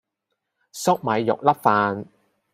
[0.73, 2.07] 粟米肉粒飯